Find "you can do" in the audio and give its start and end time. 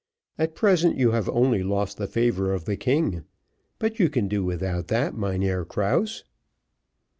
3.99-4.43